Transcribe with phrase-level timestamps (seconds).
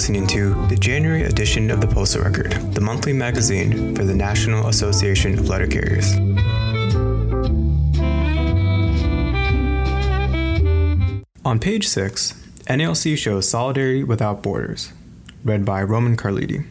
[0.00, 4.68] listening to the January edition of the Postal Record, the monthly magazine for the National
[4.68, 6.14] Association of Letter Carriers.
[11.44, 12.32] On page 6,
[12.66, 14.90] NALC shows Solidarity Without Borders,
[15.44, 16.66] read by Roman Carliti.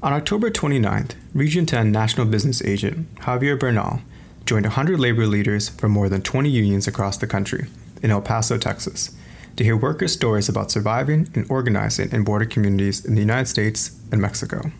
[0.00, 4.02] On October 29th, Region 10 National Business Agent Javier Bernal
[4.46, 7.66] joined 100 labor leaders from more than 20 unions across the country
[8.04, 9.16] in El Paso, Texas,
[9.60, 14.00] to hear workers' stories about surviving and organizing in border communities in the United States
[14.10, 14.72] and Mexico.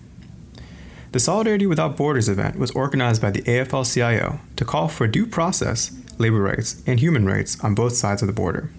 [1.12, 5.26] The Solidarity Without Borders event was organized by the AFL CIO to call for due
[5.26, 8.70] process, labor rights, and human rights on both sides of the border.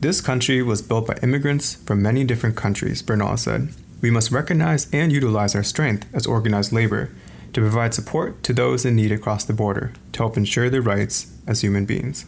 [0.00, 3.70] This country was built by immigrants from many different countries, Bernal said.
[4.02, 7.10] We must recognize and utilize our strength as organized labor
[7.54, 11.32] to provide support to those in need across the border to help ensure their rights
[11.46, 12.26] as human beings.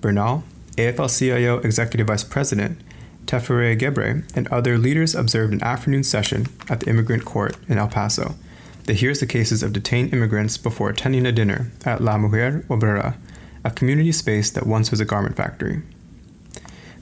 [0.00, 0.44] Bernal,
[0.76, 2.80] AFL CIO Executive Vice President
[3.30, 7.86] Tefere Gebre, and other leaders observed an afternoon session at the Immigrant Court in El
[7.86, 8.34] Paso
[8.84, 13.16] that hears the cases of detained immigrants before attending a dinner at La Mujer Obrera,
[13.62, 15.82] a community space that once was a garment factory.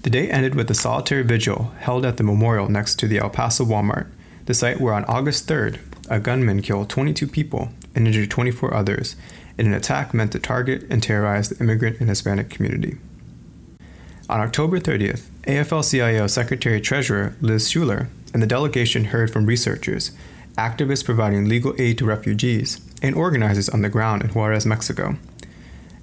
[0.02, 3.30] The day ended with a solitary vigil held at the memorial next to the El
[3.30, 4.08] Paso Walmart,
[4.44, 5.78] the site where on August 3rd,
[6.10, 9.16] a gunman killed 22 people and injured 24 others
[9.56, 12.98] in an attack meant to target and terrorize the immigrant and Hispanic community.
[14.30, 20.10] On October 30th, AFL CIO Secretary Treasurer Liz Shuler and the delegation heard from researchers,
[20.58, 25.16] activists providing legal aid to refugees, and organizers on the ground in Juarez, Mexico.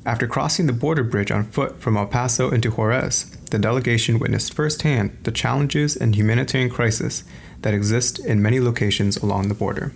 [0.07, 4.55] After crossing the border bridge on foot from El Paso into Juarez, the delegation witnessed
[4.55, 7.23] firsthand the challenges and humanitarian crisis
[7.61, 9.93] that exist in many locations along the border.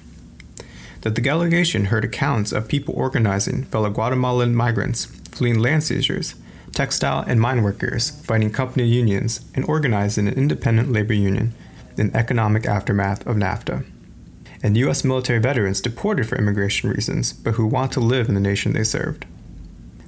[1.02, 6.36] The delegation heard accounts of people organizing fellow Guatemalan migrants fleeing land seizures,
[6.80, 11.54] textile and mine workers fighting company unions, and organizing an independent labor union
[11.98, 13.86] in the economic aftermath of NAFTA.
[14.64, 15.04] And U.S.
[15.04, 18.86] military veterans deported for immigration reasons, but who want to live in the nation they
[18.86, 19.26] served.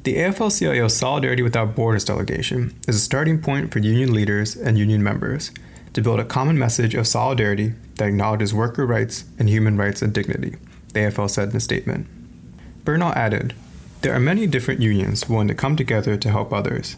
[0.03, 4.77] The AFL CIO Solidarity Without Borders delegation is a starting point for union leaders and
[4.77, 5.51] union members
[5.91, 10.13] to build a common message of solidarity that acknowledges worker rights and human rights and
[10.13, 10.55] dignity,
[10.93, 12.07] the AFL said in a statement.
[12.85, 13.55] Bernal added,
[14.01, 16.95] There are many different unions willing to come together to help others.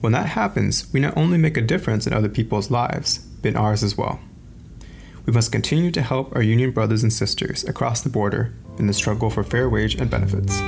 [0.00, 3.56] When that happens, we not only make a difference in other people's lives, but in
[3.56, 4.20] ours as well.
[5.26, 8.94] We must continue to help our union brothers and sisters across the border in the
[8.94, 10.62] struggle for fair wage and benefits.